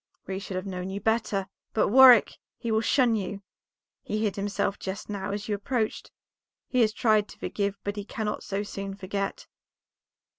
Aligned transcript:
"We 0.25 0.39
should 0.39 0.55
have 0.55 0.65
known 0.65 0.89
you 0.89 0.99
better. 0.99 1.47
But, 1.75 1.89
Warwick, 1.89 2.39
he 2.57 2.71
will 2.71 2.81
shun 2.81 3.15
you; 3.15 3.43
he 4.01 4.23
hid 4.23 4.35
himself 4.35 4.79
just 4.79 5.11
now 5.11 5.29
as 5.29 5.47
you 5.47 5.53
approached; 5.53 6.09
he 6.67 6.81
has 6.81 6.91
tried 6.91 7.27
to 7.27 7.37
forgive, 7.37 7.77
but 7.83 7.97
he 7.97 8.03
cannot 8.03 8.41
so 8.41 8.63
soon 8.63 8.95
forget." 8.95 9.45